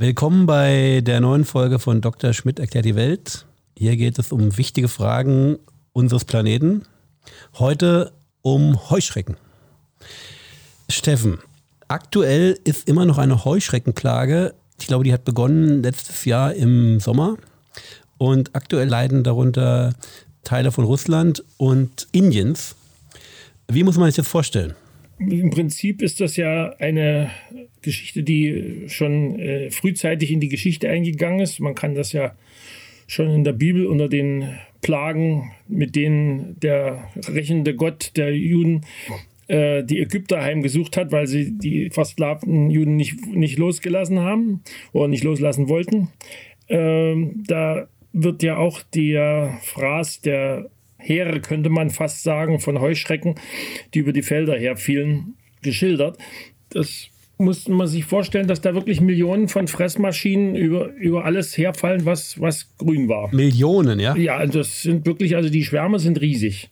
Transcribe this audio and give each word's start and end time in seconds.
Willkommen 0.00 0.46
bei 0.46 1.00
der 1.02 1.18
neuen 1.18 1.44
Folge 1.44 1.80
von 1.80 2.00
Dr. 2.00 2.32
Schmidt 2.32 2.60
erklärt 2.60 2.84
die 2.84 2.94
Welt. 2.94 3.46
Hier 3.76 3.96
geht 3.96 4.16
es 4.20 4.30
um 4.30 4.56
wichtige 4.56 4.86
Fragen 4.86 5.58
unseres 5.92 6.24
Planeten. 6.24 6.84
Heute 7.58 8.12
um 8.40 8.90
Heuschrecken. 8.90 9.36
Steffen, 10.88 11.40
aktuell 11.88 12.60
ist 12.62 12.88
immer 12.88 13.06
noch 13.06 13.18
eine 13.18 13.44
Heuschreckenplage. 13.44 14.54
Ich 14.78 14.86
glaube, 14.86 15.02
die 15.02 15.12
hat 15.12 15.24
begonnen 15.24 15.82
letztes 15.82 16.24
Jahr 16.24 16.54
im 16.54 17.00
Sommer. 17.00 17.36
Und 18.18 18.54
aktuell 18.54 18.86
leiden 18.86 19.24
darunter 19.24 19.94
Teile 20.44 20.70
von 20.70 20.84
Russland 20.84 21.42
und 21.56 22.06
Indiens. 22.12 22.76
Wie 23.66 23.82
muss 23.82 23.96
man 23.96 24.06
sich 24.06 24.14
das 24.14 24.28
vorstellen? 24.28 24.76
Im 25.18 25.50
Prinzip 25.50 26.00
ist 26.00 26.20
das 26.20 26.36
ja 26.36 26.70
eine 26.78 27.30
Geschichte, 27.82 28.22
die 28.22 28.84
schon 28.86 29.38
äh, 29.38 29.70
frühzeitig 29.70 30.30
in 30.30 30.40
die 30.40 30.48
Geschichte 30.48 30.88
eingegangen 30.88 31.40
ist. 31.40 31.58
Man 31.60 31.74
kann 31.74 31.94
das 31.94 32.12
ja 32.12 32.34
schon 33.06 33.30
in 33.30 33.44
der 33.44 33.52
Bibel 33.52 33.86
unter 33.86 34.08
den 34.08 34.58
Plagen, 34.80 35.50
mit 35.66 35.96
denen 35.96 36.58
der 36.60 37.10
rächende 37.28 37.74
Gott 37.74 38.12
der 38.16 38.36
Juden 38.36 38.82
äh, 39.48 39.82
die 39.82 39.98
Ägypter 40.00 40.42
heimgesucht 40.42 40.96
hat, 40.96 41.10
weil 41.10 41.26
sie 41.26 41.58
die 41.58 41.90
versklavten 41.90 42.70
Juden 42.70 42.96
nicht, 42.96 43.26
nicht 43.26 43.58
losgelassen 43.58 44.20
haben 44.20 44.62
oder 44.92 45.08
nicht 45.08 45.24
loslassen 45.24 45.68
wollten. 45.68 46.08
Ähm, 46.68 47.42
da 47.46 47.88
wird 48.12 48.42
ja 48.42 48.56
auch 48.56 48.82
der 48.82 49.58
Fraß 49.62 50.20
der 50.20 50.70
Heere, 50.98 51.40
könnte 51.40 51.70
man 51.70 51.90
fast 51.90 52.22
sagen, 52.22 52.60
von 52.60 52.80
Heuschrecken, 52.80 53.36
die 53.94 54.00
über 54.00 54.12
die 54.12 54.22
Felder 54.22 54.58
herfielen, 54.58 55.34
geschildert. 55.62 56.18
Das 56.70 57.08
muss 57.38 57.68
man 57.68 57.86
sich 57.86 58.04
vorstellen, 58.04 58.48
dass 58.48 58.60
da 58.60 58.74
wirklich 58.74 59.00
Millionen 59.00 59.48
von 59.48 59.68
Fressmaschinen 59.68 60.56
über, 60.56 60.92
über 60.94 61.24
alles 61.24 61.56
herfallen, 61.56 62.04
was, 62.04 62.40
was 62.40 62.68
grün 62.78 63.08
war. 63.08 63.32
Millionen, 63.34 64.00
ja? 64.00 64.16
Ja, 64.16 64.44
das 64.44 64.82
sind 64.82 65.06
wirklich, 65.06 65.36
also 65.36 65.48
die 65.48 65.64
Schwärme 65.64 66.00
sind 66.00 66.20
riesig. 66.20 66.68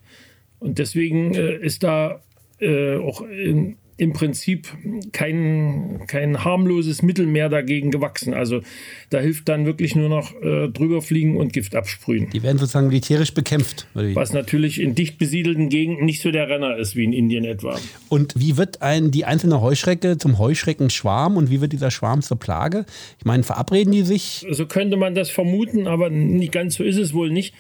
Und 0.58 0.78
deswegen 0.78 1.34
äh, 1.34 1.56
ist 1.58 1.84
da 1.84 2.20
äh, 2.58 2.96
auch 2.96 3.20
in, 3.20 3.76
im 3.98 4.12
Prinzip 4.12 4.68
kein, 5.12 6.02
kein 6.06 6.44
harmloses 6.44 7.02
Mittel 7.02 7.26
mehr 7.26 7.48
dagegen 7.48 7.90
gewachsen. 7.90 8.34
Also 8.34 8.60
da 9.08 9.20
hilft 9.20 9.48
dann 9.48 9.64
wirklich 9.64 9.94
nur 9.96 10.10
noch 10.10 10.34
äh, 10.42 10.68
drüber 10.68 11.00
fliegen 11.00 11.36
und 11.36 11.52
Gift 11.52 11.74
absprühen. 11.74 12.28
Die 12.30 12.42
werden 12.42 12.58
sozusagen 12.58 12.88
militärisch 12.88 13.32
bekämpft. 13.32 13.86
Was 13.94 14.32
natürlich 14.32 14.80
in 14.80 14.94
dicht 14.94 15.18
besiedelten 15.18 15.70
Gegenden 15.70 16.04
nicht 16.04 16.20
so 16.20 16.30
der 16.30 16.48
Renner 16.48 16.76
ist, 16.76 16.94
wie 16.94 17.04
in 17.04 17.12
Indien 17.14 17.44
etwa. 17.44 17.78
Und 18.10 18.34
wie 18.36 18.58
wird 18.58 18.82
ein, 18.82 19.10
die 19.10 19.24
einzelne 19.24 19.62
Heuschrecke 19.62 20.18
zum 20.18 20.38
Heuschreckenschwarm 20.38 21.36
und 21.36 21.50
wie 21.50 21.62
wird 21.62 21.72
dieser 21.72 21.90
Schwarm 21.90 22.20
zur 22.20 22.38
Plage? 22.38 22.84
Ich 23.18 23.24
meine, 23.24 23.44
verabreden 23.44 23.92
die 23.92 24.02
sich? 24.02 24.46
So 24.50 24.66
könnte 24.66 24.98
man 24.98 25.14
das 25.14 25.30
vermuten, 25.30 25.86
aber 25.86 26.10
nicht 26.10 26.52
ganz 26.52 26.74
so 26.74 26.84
ist 26.84 26.98
es 26.98 27.14
wohl 27.14 27.30
nicht. 27.30 27.54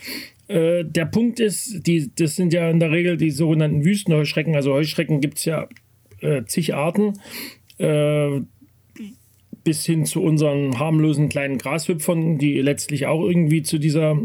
Äh, 0.48 0.84
der 0.84 1.06
Punkt 1.06 1.40
ist, 1.40 1.86
die, 1.86 2.10
das 2.14 2.36
sind 2.36 2.52
ja 2.52 2.70
in 2.70 2.78
der 2.78 2.90
Regel 2.90 3.16
die 3.16 3.30
sogenannten 3.30 3.84
Wüstenheuschrecken. 3.84 4.54
Also 4.54 4.74
Heuschrecken 4.74 5.20
gibt 5.20 5.38
es 5.38 5.46
ja 5.46 5.66
äh, 6.20 6.44
zig 6.44 6.74
Arten. 6.74 7.14
Äh, 7.78 8.40
bis 9.66 9.84
hin 9.84 10.04
zu 10.04 10.22
unseren 10.22 10.78
harmlosen 10.78 11.28
kleinen 11.28 11.58
Grashüpfern, 11.58 12.38
die 12.38 12.60
letztlich 12.60 13.06
auch 13.06 13.26
irgendwie 13.26 13.64
zu 13.64 13.78
dieser 13.78 14.16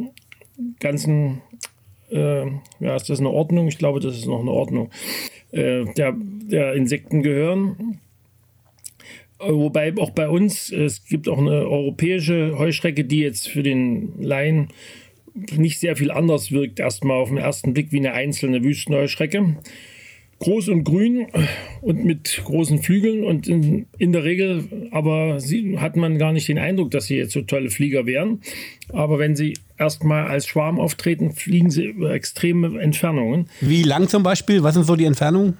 ganzen, 0.80 1.42
äh, 2.12 2.46
ja, 2.80 2.96
ist 2.96 3.10
das 3.10 3.20
eine 3.20 3.32
Ordnung? 3.32 3.68
Ich 3.68 3.80
glaube, 3.80 4.00
das 4.00 4.16
ist 4.16 4.28
noch 4.28 4.40
eine 4.40 4.52
Ordnung, 4.52 4.92
äh, 5.52 5.86
der, 5.98 6.16
der 6.16 6.76
Insekten 6.76 7.24
gehören. 7.24 8.00
Äh, 9.40 9.52
wobei 9.52 9.98
auch 9.98 10.12
bei 10.12 10.30
uns, 10.30 10.72
es 10.72 11.06
gibt 11.06 11.28
auch 11.28 11.40
eine 11.40 11.68
europäische 11.68 12.60
Heuschrecke, 12.60 13.04
die 13.04 13.22
jetzt 13.22 13.50
für 13.50 13.64
den 13.64 14.22
Laien 14.22 14.68
nicht 15.34 15.80
sehr 15.80 15.96
viel 15.96 16.12
anders 16.12 16.52
wirkt, 16.52 16.80
erstmal 16.80 17.18
auf 17.18 17.30
den 17.30 17.38
ersten 17.38 17.74
Blick 17.74 17.92
wie 17.92 17.98
eine 17.98 18.14
einzelne 18.14 18.64
Wüstenheuschrecke 18.64 19.56
groß 20.42 20.70
und 20.70 20.84
grün 20.84 21.28
und 21.82 22.04
mit 22.04 22.42
großen 22.44 22.82
Flügeln 22.82 23.24
und 23.24 23.48
in, 23.48 23.86
in 23.98 24.12
der 24.12 24.24
Regel 24.24 24.90
aber 24.92 25.40
sie, 25.40 25.78
hat 25.80 25.96
man 25.96 26.18
gar 26.18 26.34
nicht 26.34 26.48
den 26.48 26.58
Eindruck, 26.58 26.92
dass 26.92 27.06
sie 27.06 27.16
jetzt 27.16 27.34
so 27.34 27.42
tolle 27.42 27.70
Flieger 27.70 28.06
wären. 28.06 28.42
Aber 28.90 29.20
wenn 29.20 29.36
sie 29.36 29.54
erstmal 29.78 30.28
als 30.28 30.48
Schwarm 30.48 30.80
auftreten, 30.80 31.32
fliegen 31.32 31.70
sie 31.70 31.86
über 31.86 32.14
extreme 32.14 32.82
Entfernungen. 32.82 33.48
Wie 33.62 33.84
lang 33.84 34.08
zum 34.08 34.24
Beispiel? 34.24 34.64
Was 34.64 34.74
sind 34.74 34.86
so 34.86 34.96
die 34.96 35.06
Entfernungen? 35.06 35.58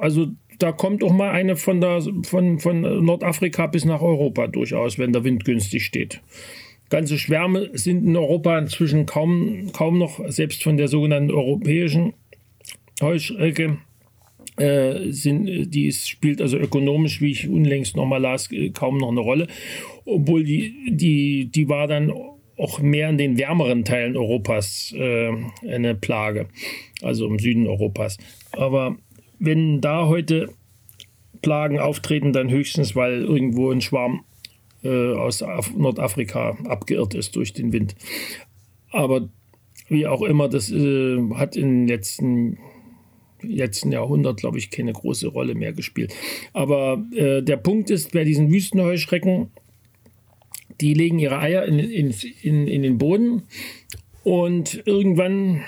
Also 0.00 0.28
da 0.58 0.72
kommt 0.72 1.04
auch 1.04 1.12
mal 1.12 1.30
eine 1.30 1.56
von, 1.56 1.80
der, 1.80 2.02
von, 2.24 2.58
von 2.58 3.04
Nordafrika 3.04 3.66
bis 3.66 3.84
nach 3.84 4.00
Europa 4.00 4.46
durchaus, 4.46 4.98
wenn 4.98 5.12
der 5.12 5.24
Wind 5.24 5.44
günstig 5.44 5.84
steht. 5.84 6.20
Ganze 6.88 7.18
Schwärme 7.18 7.70
sind 7.74 8.04
in 8.04 8.16
Europa 8.16 8.58
inzwischen 8.58 9.06
kaum, 9.06 9.70
kaum 9.72 9.98
noch, 9.98 10.20
selbst 10.28 10.62
von 10.62 10.76
der 10.76 10.88
sogenannten 10.88 11.30
europäischen 11.30 12.14
Heuschrecke, 13.00 13.78
äh, 14.60 15.10
sind, 15.10 15.70
die 15.74 15.90
spielt 15.90 16.42
also 16.42 16.58
ökonomisch, 16.58 17.20
wie 17.20 17.30
ich 17.30 17.48
unlängst 17.48 17.96
nochmal 17.96 18.20
las, 18.20 18.52
äh, 18.52 18.70
kaum 18.70 18.98
noch 18.98 19.10
eine 19.10 19.20
Rolle. 19.20 19.46
Obwohl 20.04 20.44
die, 20.44 20.74
die, 20.90 21.46
die 21.46 21.68
war 21.68 21.86
dann 21.86 22.12
auch 22.58 22.78
mehr 22.80 23.08
in 23.08 23.16
den 23.16 23.38
wärmeren 23.38 23.84
Teilen 23.84 24.16
Europas 24.18 24.94
äh, 24.94 25.32
eine 25.66 25.94
Plage, 25.94 26.46
also 27.00 27.26
im 27.26 27.38
Süden 27.38 27.66
Europas. 27.66 28.18
Aber 28.52 28.96
wenn 29.38 29.80
da 29.80 30.06
heute 30.06 30.50
Plagen 31.40 31.78
auftreten, 31.78 32.34
dann 32.34 32.50
höchstens, 32.50 32.94
weil 32.94 33.22
irgendwo 33.22 33.70
ein 33.70 33.80
Schwarm 33.80 34.24
äh, 34.84 35.14
aus 35.14 35.42
Af 35.42 35.74
Nordafrika 35.74 36.58
abgeirrt 36.64 37.14
ist 37.14 37.34
durch 37.34 37.54
den 37.54 37.72
Wind. 37.72 37.94
Aber 38.90 39.30
wie 39.88 40.06
auch 40.06 40.20
immer, 40.20 40.50
das 40.50 40.70
äh, 40.70 41.18
hat 41.34 41.56
in 41.56 41.86
den 41.86 41.88
letzten 41.88 42.58
letzten 43.42 43.92
Jahrhundert, 43.92 44.38
glaube 44.38 44.58
ich, 44.58 44.70
keine 44.70 44.92
große 44.92 45.28
Rolle 45.28 45.54
mehr 45.54 45.72
gespielt. 45.72 46.14
Aber 46.52 47.04
äh, 47.14 47.42
der 47.42 47.56
Punkt 47.56 47.90
ist, 47.90 48.12
bei 48.12 48.24
diesen 48.24 48.50
Wüstenheuschrecken, 48.50 49.50
die 50.80 50.94
legen 50.94 51.18
ihre 51.18 51.38
Eier 51.38 51.64
in, 51.64 51.78
in, 51.78 52.14
in, 52.42 52.68
in 52.68 52.82
den 52.82 52.98
Boden 52.98 53.42
und 54.22 54.82
irgendwann, 54.86 55.62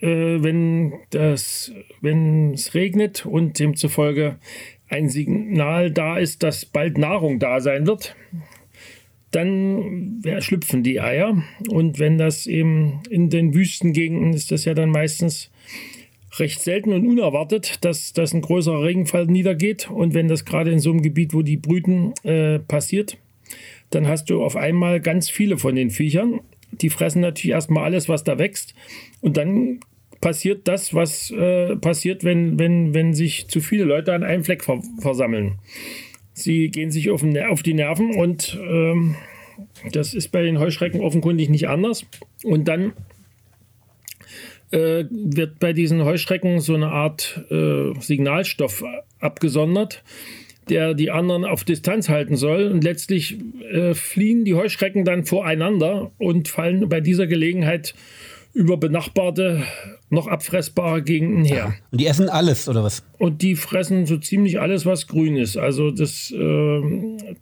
äh, 0.00 0.08
wenn, 0.08 0.94
es 1.12 1.72
regnet 2.74 3.26
und 3.26 3.58
demzufolge 3.58 4.38
ein 4.88 5.08
Signal 5.08 5.90
da 5.90 6.18
ist, 6.18 6.42
dass 6.42 6.64
bald 6.64 6.98
Nahrung 6.98 7.38
da 7.38 7.60
sein 7.60 7.86
wird, 7.86 8.14
dann 9.32 10.22
schlüpfen 10.38 10.82
die 10.82 11.00
Eier. 11.00 11.42
Und 11.68 11.98
wenn 11.98 12.18
das 12.18 12.46
eben 12.46 13.00
in 13.10 13.28
den 13.28 13.54
Wüstengegenden 13.54 14.32
ist, 14.32 14.50
das 14.50 14.64
ja 14.64 14.74
dann 14.74 14.90
meistens 14.90 15.50
recht 16.40 16.60
selten 16.60 16.92
und 16.92 17.06
unerwartet, 17.06 17.84
dass, 17.84 18.12
dass 18.12 18.32
ein 18.32 18.42
größerer 18.42 18.82
Regenfall 18.82 19.26
niedergeht. 19.26 19.90
Und 19.90 20.14
wenn 20.14 20.28
das 20.28 20.44
gerade 20.44 20.70
in 20.70 20.78
so 20.78 20.90
einem 20.90 21.02
Gebiet, 21.02 21.34
wo 21.34 21.42
die 21.42 21.56
brüten, 21.56 22.12
äh, 22.24 22.58
passiert, 22.58 23.18
dann 23.90 24.08
hast 24.08 24.30
du 24.30 24.42
auf 24.42 24.56
einmal 24.56 25.00
ganz 25.00 25.30
viele 25.30 25.58
von 25.58 25.74
den 25.74 25.90
Viechern. 25.90 26.40
Die 26.72 26.90
fressen 26.90 27.20
natürlich 27.20 27.52
erstmal 27.52 27.84
alles, 27.84 28.08
was 28.08 28.24
da 28.24 28.38
wächst. 28.38 28.74
Und 29.20 29.36
dann 29.36 29.80
passiert 30.20 30.66
das, 30.66 30.94
was 30.94 31.30
äh, 31.30 31.76
passiert, 31.76 32.24
wenn, 32.24 32.58
wenn, 32.58 32.94
wenn 32.94 33.14
sich 33.14 33.48
zu 33.48 33.60
viele 33.60 33.84
Leute 33.84 34.12
an 34.12 34.24
einem 34.24 34.44
Fleck 34.44 34.64
ver 34.64 34.80
versammeln. 34.98 35.58
Sie 36.32 36.68
gehen 36.68 36.90
sich 36.90 37.10
auf, 37.10 37.24
auf 37.48 37.62
die 37.62 37.74
Nerven 37.74 38.14
und 38.14 38.58
ähm, 38.68 39.16
das 39.92 40.14
ist 40.14 40.28
bei 40.28 40.42
den 40.42 40.58
Heuschrecken 40.58 41.00
offenkundig 41.00 41.48
nicht 41.48 41.68
anders. 41.68 42.04
Und 42.44 42.68
dann 42.68 42.92
äh, 44.70 45.04
wird 45.10 45.58
bei 45.58 45.72
diesen 45.72 46.04
Heuschrecken 46.04 46.60
so 46.60 46.74
eine 46.74 46.88
Art 46.88 47.44
äh, 47.50 47.92
Signalstoff 48.00 48.84
abgesondert, 49.20 50.02
der 50.68 50.94
die 50.94 51.10
anderen 51.10 51.44
auf 51.44 51.64
Distanz 51.64 52.08
halten 52.08 52.36
soll. 52.36 52.68
Und 52.68 52.82
letztlich 52.82 53.38
äh, 53.70 53.94
fliehen 53.94 54.44
die 54.44 54.54
Heuschrecken 54.54 55.04
dann 55.04 55.24
voreinander 55.24 56.10
und 56.18 56.48
fallen 56.48 56.88
bei 56.88 57.00
dieser 57.00 57.26
Gelegenheit 57.26 57.94
über 58.56 58.78
benachbarte, 58.78 59.64
noch 60.08 60.28
abfressbare 60.28 61.02
Gegenden 61.02 61.44
her. 61.44 61.74
Und 61.90 62.00
die 62.00 62.06
essen 62.06 62.30
alles, 62.30 62.70
oder 62.70 62.82
was? 62.82 63.04
Und 63.18 63.42
die 63.42 63.54
fressen 63.54 64.06
so 64.06 64.16
ziemlich 64.16 64.60
alles, 64.60 64.86
was 64.86 65.06
grün 65.06 65.36
ist. 65.36 65.58
Also 65.58 65.90
das, 65.90 66.30
äh, 66.30 66.80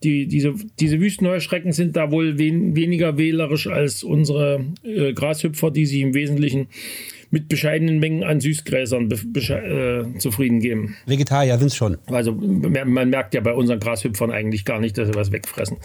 die, 0.03 0.27
diese, 0.27 0.55
diese 0.81 1.01
Wüstenheuschrecken 1.01 1.71
sind 1.71 1.95
da 1.95 2.11
wohl 2.11 2.37
wen, 2.37 2.75
weniger 2.75 3.17
wählerisch 3.17 3.69
als 3.69 4.03
unsere 4.03 4.65
äh, 4.83 5.13
Grashüpfer, 5.13 5.71
die 5.71 5.87
sich 5.87 6.01
im 6.01 6.15
Wesentlichen 6.15 6.67
mit 7.31 7.49
bescheidenen 7.49 7.99
Mengen 7.99 8.25
an 8.25 8.41
Süßgräsern 8.41 9.11
äh, 9.11 10.19
zufrieden 10.19 10.61
geben. 10.61 10.97
Vegetarier 11.07 11.59
sind 11.59 11.69
es 11.69 11.77
schon. 11.77 11.99
Also 12.07 12.33
man 12.33 13.11
merkt 13.11 13.35
ja 13.35 13.41
bei 13.41 13.53
unseren 13.53 13.81
Grashüpfern 13.81 14.31
eigentlich 14.31 14.65
gar 14.65 14.81
nicht, 14.81 14.97
dass 14.99 15.09
sie 15.09 15.15
was 15.15 15.33
wegfressen, 15.33 15.79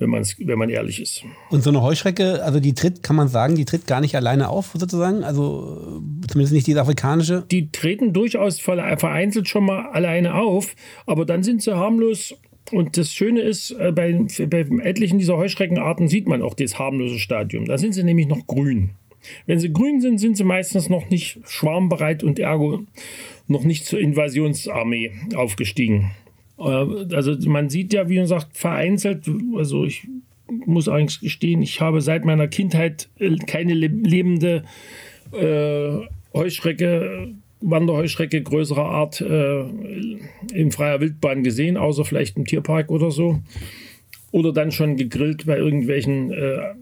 wenn, 0.00 0.10
man's, 0.10 0.36
wenn 0.38 0.58
man 0.58 0.70
ehrlich 0.70 1.00
ist. 1.00 1.22
Und 1.50 1.62
so 1.62 1.70
eine 1.70 1.82
Heuschrecke, 1.82 2.42
also 2.42 2.58
die 2.58 2.74
tritt, 2.74 3.02
kann 3.02 3.14
man 3.14 3.28
sagen, 3.28 3.54
die 3.54 3.64
tritt 3.64 3.86
gar 3.86 4.00
nicht 4.00 4.16
alleine 4.16 4.48
auf, 4.48 4.72
sozusagen? 4.76 5.22
Also 5.22 6.02
zumindest 6.28 6.54
nicht 6.54 6.66
diese 6.66 6.80
afrikanische? 6.80 7.44
Die 7.50 7.70
treten 7.70 8.12
durchaus 8.12 8.58
vereinzelt 8.58 9.48
schon 9.48 9.66
mal 9.66 9.90
alleine 9.90 10.34
auf, 10.34 10.74
aber 11.06 11.24
dann 11.24 11.42
sind 11.42 11.62
sie 11.62 11.76
harmlos 11.76 12.34
und 12.72 12.96
das 12.96 13.12
Schöne 13.12 13.40
ist, 13.40 13.72
äh, 13.72 13.92
bei, 13.92 14.12
bei 14.46 14.66
etlichen 14.82 15.18
dieser 15.18 15.36
Heuschreckenarten 15.36 16.08
sieht 16.08 16.28
man 16.28 16.42
auch 16.42 16.54
das 16.54 16.78
harmlose 16.78 17.18
Stadium. 17.18 17.64
Da 17.66 17.78
sind 17.78 17.94
sie 17.94 18.04
nämlich 18.04 18.28
noch 18.28 18.46
grün. 18.46 18.90
Wenn 19.46 19.58
sie 19.58 19.72
grün 19.72 20.00
sind, 20.00 20.18
sind 20.18 20.36
sie 20.36 20.44
meistens 20.44 20.88
noch 20.88 21.10
nicht 21.10 21.40
schwarmbereit 21.46 22.22
und 22.22 22.38
ergo 22.38 22.86
noch 23.48 23.64
nicht 23.64 23.84
zur 23.84 23.98
Invasionsarmee 23.98 25.10
aufgestiegen. 25.34 26.12
Äh, 26.60 27.14
also 27.14 27.36
man 27.48 27.70
sieht 27.70 27.92
ja, 27.92 28.08
wie 28.08 28.18
man 28.18 28.26
sagt, 28.26 28.56
vereinzelt, 28.56 29.28
also 29.56 29.84
ich 29.84 30.06
muss 30.66 30.88
eigentlich 30.88 31.20
gestehen, 31.20 31.62
ich 31.62 31.80
habe 31.80 32.00
seit 32.00 32.24
meiner 32.24 32.48
Kindheit 32.48 33.08
äh, 33.18 33.36
keine 33.36 33.74
lebende 33.74 34.64
äh, 35.32 35.90
Heuschrecke, 36.34 37.34
Wanderheuschrecke 37.60 38.42
größerer 38.42 38.86
Art 38.86 39.20
äh, 39.20 39.60
in 40.52 40.70
freier 40.70 41.00
Wildbahn 41.00 41.42
gesehen, 41.42 41.76
außer 41.76 42.04
vielleicht 42.04 42.36
im 42.36 42.46
Tierpark 42.46 42.90
oder 42.90 43.10
so. 43.10 43.40
Oder 44.32 44.52
dann 44.52 44.70
schon 44.70 44.96
gegrillt 44.96 45.46
bei 45.46 45.58
irgendwelchen 45.58 46.30
äh, 46.32 46.74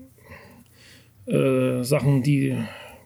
äh, 1.30 1.82
Sachen, 1.82 2.22
die, 2.22 2.54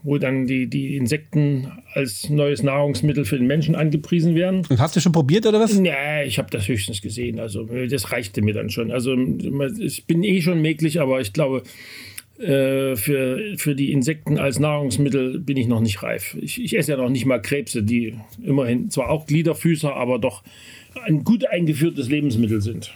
wo 0.02 0.19
dann 0.19 0.46
die, 0.46 0.66
die 0.66 0.96
Insekten 0.96 1.70
als 1.94 2.28
neues 2.28 2.62
Nahrungsmittel 2.62 3.25
für 3.25 3.38
den 3.38 3.46
Menschen 3.46 3.75
angepriesen 3.75 4.34
werden. 4.34 4.62
Und 4.69 4.81
hast 4.81 4.96
du 4.96 5.00
schon 5.00 5.12
probiert 5.12 5.46
oder 5.46 5.60
was? 5.60 5.78
Nee, 5.78 6.25
ich 6.26 6.38
habe 6.38 6.50
das 6.50 6.66
höchstens 6.69 7.00
gesehen. 7.00 7.38
Also 7.38 7.64
das 7.64 8.10
reichte 8.10 8.43
mir 8.43 8.54
dann 8.54 8.70
schon. 8.70 8.90
Also 8.90 9.16
ich 9.78 10.06
bin 10.06 10.25
eh 10.25 10.40
schon 10.43 10.60
mäglich, 10.60 11.00
aber 11.00 11.20
ich 11.20 11.32
glaube, 11.32 11.62
äh, 12.38 12.96
für, 12.96 13.56
für 13.56 13.76
die 13.76 13.93
Insekten 13.93 14.38
als 14.38 14.58
Nahrungsmittel 14.58 15.38
bin 15.38 15.56
ich 15.56 15.69
noch 15.69 15.81
nicht 15.81 16.02
reif. 16.02 16.37
Ich, 16.40 16.62
ich, 16.62 16.76
esse 16.76 16.93
ja 16.93 16.96
noch 16.96 17.10
nicht 17.10 17.25
mal 17.25 17.40
Krebse, 17.40 17.84
die 17.84 18.14
immerhin 18.43 18.90
zwar 18.90 19.10
auch 19.10 19.26
Gliederfüßer, 19.26 19.94
aber 19.94 20.19
doch 20.19 20.43
ein 21.05 21.22
gut 21.22 21.46
eingeführtes 21.46 22.08
Lebensmittel 22.08 22.60
sind. 22.60 22.93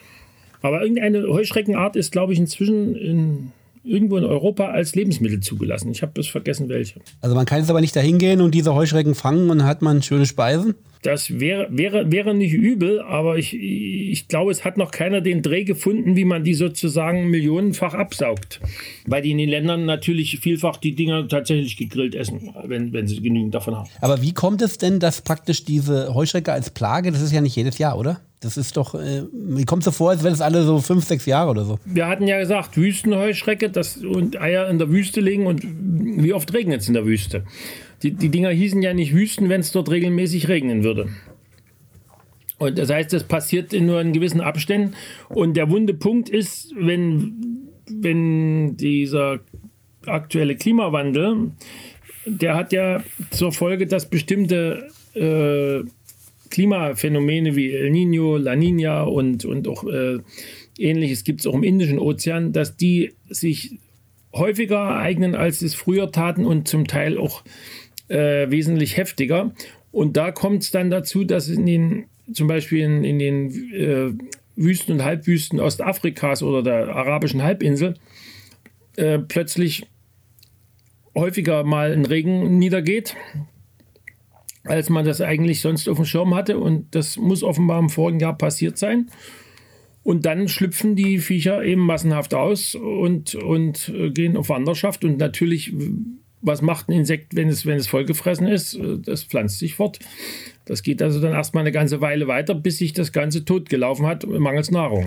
Aber 0.62 0.82
irgendeine 0.82 1.28
Heuschreckenart 1.28 1.94
ist, 1.94 2.10
glaube 2.10 2.32
ich, 2.32 2.40
inzwischen 2.40 2.96
in, 2.96 3.52
irgendwo 3.86 4.16
in 4.16 4.24
Europa 4.24 4.68
als 4.68 4.94
Lebensmittel 4.94 5.40
zugelassen. 5.40 5.90
Ich 5.90 6.02
habe 6.02 6.12
bis 6.12 6.26
vergessen, 6.26 6.68
welche. 6.68 7.00
Also 7.20 7.34
man 7.34 7.46
kann 7.46 7.60
jetzt 7.60 7.70
aber 7.70 7.80
nicht 7.80 7.94
dahin 7.94 8.18
gehen 8.18 8.40
und 8.40 8.54
diese 8.54 8.74
Heuschrecken 8.74 9.14
fangen 9.14 9.48
und 9.50 9.58
dann 9.58 9.66
hat 9.66 9.82
man 9.82 10.02
schöne 10.02 10.26
Speisen? 10.26 10.74
Das 11.02 11.38
wäre, 11.38 11.68
wäre, 11.70 12.10
wäre 12.10 12.34
nicht 12.34 12.52
übel, 12.52 13.00
aber 13.00 13.38
ich, 13.38 13.54
ich 13.54 14.26
glaube, 14.26 14.50
es 14.50 14.64
hat 14.64 14.76
noch 14.76 14.90
keiner 14.90 15.20
den 15.20 15.40
Dreh 15.40 15.62
gefunden, 15.62 16.16
wie 16.16 16.24
man 16.24 16.42
die 16.42 16.54
sozusagen 16.54 17.30
millionenfach 17.30 17.94
absaugt. 17.94 18.60
Weil 19.06 19.22
die 19.22 19.30
in 19.30 19.38
den 19.38 19.48
Ländern 19.48 19.84
natürlich 19.84 20.40
vielfach 20.40 20.78
die 20.78 20.96
Dinger 20.96 21.28
tatsächlich 21.28 21.76
gegrillt 21.76 22.16
essen, 22.16 22.52
wenn, 22.64 22.92
wenn 22.92 23.06
sie 23.06 23.20
genügend 23.20 23.54
davon 23.54 23.76
haben. 23.76 23.88
Aber 24.00 24.20
wie 24.20 24.32
kommt 24.32 24.62
es 24.62 24.78
denn, 24.78 24.98
dass 24.98 25.20
praktisch 25.20 25.64
diese 25.64 26.12
Heuschrecke 26.12 26.52
als 26.52 26.70
Plage, 26.70 27.12
das 27.12 27.22
ist 27.22 27.32
ja 27.32 27.40
nicht 27.40 27.54
jedes 27.54 27.78
Jahr, 27.78 27.96
oder? 27.98 28.20
Das 28.46 28.56
ist 28.56 28.76
doch, 28.76 28.94
äh, 28.94 29.24
wie 29.32 29.64
kommt 29.64 29.80
es 29.80 29.86
so 29.86 29.90
vor, 29.90 30.10
als 30.10 30.22
wäre 30.22 30.32
es 30.32 30.40
alle 30.40 30.62
so 30.62 30.78
fünf, 30.78 31.04
sechs 31.04 31.26
Jahre 31.26 31.50
oder 31.50 31.64
so? 31.64 31.80
Wir 31.84 32.06
hatten 32.06 32.28
ja 32.28 32.38
gesagt, 32.38 32.76
Wüstenheuschrecke 32.76 33.70
das, 33.70 33.96
und 33.96 34.40
Eier 34.40 34.68
in 34.70 34.78
der 34.78 34.88
Wüste 34.88 35.20
legen 35.20 35.48
und 35.48 35.62
wie 35.64 36.32
oft 36.32 36.54
regnet 36.54 36.82
es 36.82 36.86
in 36.86 36.94
der 36.94 37.04
Wüste? 37.04 37.42
Die, 38.04 38.12
die 38.12 38.28
Dinger 38.28 38.50
hießen 38.50 38.80
ja 38.82 38.94
nicht 38.94 39.12
Wüsten, 39.12 39.48
wenn 39.48 39.62
es 39.62 39.72
dort 39.72 39.90
regelmäßig 39.90 40.46
regnen 40.46 40.84
würde. 40.84 41.08
Und 42.58 42.78
das 42.78 42.88
heißt, 42.88 43.12
das 43.12 43.24
passiert 43.24 43.72
in 43.72 43.86
nur 43.86 44.00
in 44.00 44.12
gewissen 44.12 44.40
Abständen. 44.40 44.94
Und 45.28 45.56
der 45.56 45.68
wunde 45.68 45.92
Punkt 45.92 46.28
ist, 46.28 46.72
wenn, 46.78 47.68
wenn 47.90 48.76
dieser 48.76 49.40
aktuelle 50.06 50.54
Klimawandel, 50.54 51.50
der 52.26 52.54
hat 52.54 52.72
ja 52.72 53.02
zur 53.32 53.50
Folge, 53.50 53.88
dass 53.88 54.08
bestimmte 54.08 54.88
äh, 55.14 55.82
Klimaphänomene 56.50 57.56
wie 57.56 57.72
El 57.72 57.90
Nino, 57.90 58.36
La 58.36 58.56
Nina 58.56 59.02
und, 59.02 59.44
und 59.44 59.68
auch 59.68 59.84
äh, 59.84 60.18
ähnliches 60.78 61.24
gibt 61.24 61.40
es 61.40 61.46
auch 61.46 61.54
im 61.54 61.62
Indischen 61.62 61.98
Ozean, 61.98 62.52
dass 62.52 62.76
die 62.76 63.12
sich 63.28 63.78
häufiger 64.32 64.76
ereignen, 64.76 65.34
als 65.34 65.62
es 65.62 65.74
früher 65.74 66.12
taten 66.12 66.44
und 66.44 66.68
zum 66.68 66.86
Teil 66.86 67.18
auch 67.18 67.42
äh, 68.08 68.50
wesentlich 68.50 68.96
heftiger. 68.96 69.52
Und 69.92 70.16
da 70.16 70.30
kommt 70.30 70.62
es 70.62 70.70
dann 70.70 70.90
dazu, 70.90 71.24
dass 71.24 71.48
in 71.48 71.66
den, 71.66 72.04
zum 72.32 72.48
Beispiel 72.48 72.80
in, 72.80 73.04
in 73.04 73.18
den 73.18 73.72
äh, 73.72 74.12
Wüsten 74.56 74.92
und 74.92 75.04
Halbwüsten 75.04 75.60
Ostafrikas 75.60 76.42
oder 76.42 76.62
der 76.62 76.94
arabischen 76.94 77.42
Halbinsel 77.42 77.94
äh, 78.96 79.18
plötzlich 79.18 79.86
häufiger 81.14 81.64
mal 81.64 81.92
ein 81.92 82.04
Regen 82.04 82.58
niedergeht, 82.58 83.16
als 84.66 84.90
man 84.90 85.04
das 85.04 85.20
eigentlich 85.20 85.60
sonst 85.60 85.88
auf 85.88 85.96
dem 85.96 86.04
Schirm 86.04 86.34
hatte. 86.34 86.58
Und 86.58 86.94
das 86.94 87.16
muss 87.16 87.42
offenbar 87.42 87.78
im 87.78 87.88
vorigen 87.88 88.20
Jahr 88.20 88.36
passiert 88.36 88.78
sein. 88.78 89.10
Und 90.02 90.24
dann 90.24 90.48
schlüpfen 90.48 90.94
die 90.94 91.18
Viecher 91.18 91.64
eben 91.64 91.82
massenhaft 91.82 92.32
aus 92.34 92.74
und, 92.74 93.34
und 93.34 93.88
äh, 93.88 94.10
gehen 94.10 94.36
auf 94.36 94.48
Wanderschaft. 94.48 95.04
Und 95.04 95.18
natürlich 95.18 95.72
was 96.46 96.62
macht 96.62 96.88
ein 96.88 96.92
Insekt, 96.92 97.34
wenn 97.34 97.48
es, 97.48 97.66
wenn 97.66 97.76
es 97.76 97.88
vollgefressen 97.88 98.46
ist? 98.46 98.74
Äh, 98.74 98.98
das 98.98 99.24
pflanzt 99.24 99.58
sich 99.58 99.74
fort. 99.74 99.98
Das 100.64 100.82
geht 100.82 101.02
also 101.02 101.20
dann 101.20 101.32
erstmal 101.32 101.62
eine 101.62 101.72
ganze 101.72 102.00
Weile 102.00 102.28
weiter, 102.28 102.54
bis 102.54 102.78
sich 102.78 102.92
das 102.92 103.12
Ganze 103.12 103.44
totgelaufen 103.44 104.06
hat, 104.06 104.26
mangels 104.26 104.70
Nahrung. 104.70 105.06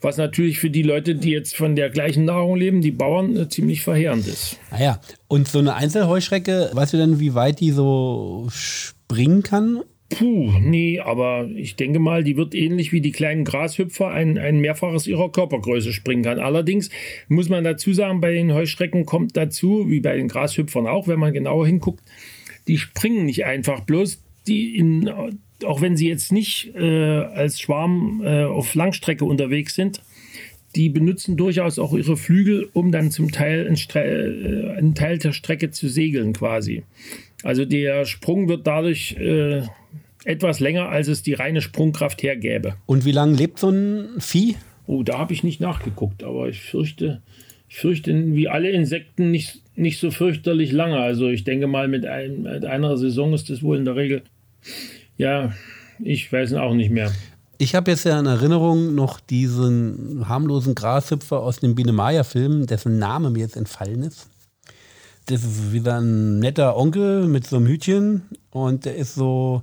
Was 0.00 0.16
natürlich 0.16 0.58
für 0.58 0.70
die 0.70 0.82
Leute, 0.82 1.14
die 1.14 1.30
jetzt 1.30 1.56
von 1.56 1.76
der 1.76 1.90
gleichen 1.90 2.24
Nahrung 2.24 2.56
leben, 2.56 2.80
die 2.80 2.90
Bauern, 2.90 3.36
äh, 3.36 3.48
ziemlich 3.48 3.82
verheerend 3.82 4.26
ist. 4.26 4.58
Naja, 4.70 5.00
ah 5.00 5.14
und 5.28 5.48
so 5.48 5.58
eine 5.58 5.74
Einzelheuschrecke, 5.74 6.70
weißt 6.72 6.94
du 6.94 6.96
denn, 6.96 7.20
wie 7.20 7.34
weit 7.34 7.60
die 7.60 7.70
so 7.70 8.48
springen 8.50 9.42
kann? 9.42 9.82
Puh, 10.10 10.52
nee, 10.60 10.98
aber 10.98 11.48
ich 11.54 11.76
denke 11.76 12.00
mal, 12.00 12.24
die 12.24 12.36
wird 12.36 12.52
ähnlich 12.54 12.90
wie 12.90 13.00
die 13.00 13.12
kleinen 13.12 13.44
Grashüpfer 13.44 14.08
ein, 14.08 14.38
ein 14.38 14.58
Mehrfaches 14.58 15.06
ihrer 15.06 15.30
Körpergröße 15.30 15.92
springen 15.92 16.24
kann. 16.24 16.40
Allerdings 16.40 16.90
muss 17.28 17.48
man 17.48 17.62
dazu 17.62 17.92
sagen, 17.92 18.20
bei 18.20 18.32
den 18.32 18.52
Heuschrecken 18.52 19.06
kommt 19.06 19.36
dazu, 19.36 19.88
wie 19.88 20.00
bei 20.00 20.16
den 20.16 20.26
Grashüpfern 20.26 20.88
auch, 20.88 21.06
wenn 21.06 21.20
man 21.20 21.32
genauer 21.32 21.64
hinguckt, 21.64 22.02
die 22.66 22.76
springen 22.76 23.24
nicht 23.24 23.44
einfach 23.44 23.80
bloß, 23.80 24.20
die 24.48 24.76
in, 24.76 25.08
auch 25.64 25.80
wenn 25.80 25.96
sie 25.96 26.08
jetzt 26.08 26.32
nicht 26.32 26.74
äh, 26.74 27.20
als 27.20 27.60
Schwarm 27.60 28.22
äh, 28.24 28.44
auf 28.44 28.74
Langstrecke 28.74 29.24
unterwegs 29.24 29.74
sind, 29.74 30.02
die 30.76 30.88
benutzen 30.88 31.36
durchaus 31.36 31.78
auch 31.78 31.94
ihre 31.94 32.16
Flügel, 32.16 32.68
um 32.72 32.92
dann 32.92 33.10
zum 33.10 33.32
Teil 33.32 33.66
einen, 33.66 33.76
äh, 33.94 34.70
einen 34.76 34.94
Teil 34.94 35.18
der 35.18 35.32
Strecke 35.32 35.70
zu 35.70 35.88
segeln 35.88 36.32
quasi. 36.32 36.84
Also 37.42 37.64
der 37.64 38.04
Sprung 38.04 38.48
wird 38.48 38.66
dadurch 38.66 39.16
äh, 39.18 39.62
etwas 40.24 40.60
länger, 40.60 40.88
als 40.88 41.08
es 41.08 41.22
die 41.22 41.34
reine 41.34 41.60
Sprungkraft 41.60 42.22
hergäbe. 42.22 42.74
Und 42.86 43.04
wie 43.04 43.12
lange 43.12 43.36
lebt 43.36 43.58
so 43.58 43.70
ein 43.70 44.08
Vieh? 44.18 44.56
Oh, 44.86 45.02
da 45.02 45.18
habe 45.18 45.32
ich 45.32 45.42
nicht 45.42 45.60
nachgeguckt, 45.60 46.22
aber 46.22 46.48
ich 46.48 46.60
fürchte, 46.60 47.22
ich 47.68 47.76
fürchte, 47.76 48.34
wie 48.34 48.48
alle 48.48 48.70
Insekten 48.70 49.30
nicht, 49.30 49.62
nicht 49.76 49.98
so 49.98 50.10
fürchterlich 50.10 50.72
lange. 50.72 50.98
Also 50.98 51.28
ich 51.28 51.44
denke 51.44 51.66
mal, 51.66 51.88
mit, 51.88 52.04
ein, 52.04 52.42
mit 52.42 52.64
einer 52.64 52.96
Saison 52.96 53.32
ist 53.32 53.50
das 53.50 53.62
wohl 53.62 53.78
in 53.78 53.84
der 53.84 53.96
Regel. 53.96 54.22
Ja, 55.20 55.52
ich 55.98 56.32
weiß 56.32 56.54
auch 56.54 56.72
nicht 56.72 56.90
mehr. 56.90 57.12
Ich 57.58 57.74
habe 57.74 57.90
jetzt 57.90 58.04
ja 58.04 58.18
in 58.18 58.24
Erinnerung 58.24 58.94
noch 58.94 59.20
diesen 59.20 60.26
harmlosen 60.26 60.74
Grashüpfer 60.74 61.40
aus 61.40 61.58
dem 61.58 61.74
Biene 61.74 61.92
Maya-Film, 61.92 62.66
dessen 62.66 62.98
Name 62.98 63.28
mir 63.28 63.40
jetzt 63.40 63.58
entfallen 63.58 64.02
ist. 64.02 64.28
Das 65.26 65.44
ist 65.44 65.72
wieder 65.72 66.00
ein 66.00 66.38
netter 66.38 66.74
Onkel 66.74 67.28
mit 67.28 67.46
so 67.46 67.56
einem 67.56 67.66
Hütchen 67.66 68.22
und 68.48 68.86
der 68.86 68.96
ist 68.96 69.14
so 69.14 69.62